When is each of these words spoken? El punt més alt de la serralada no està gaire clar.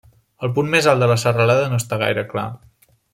El 0.45 0.51
punt 0.55 0.71
més 0.75 0.87
alt 0.93 1.03
de 1.05 1.09
la 1.11 1.17
serralada 1.25 1.67
no 1.75 1.81
està 1.83 2.03
gaire 2.05 2.25
clar. 2.33 2.47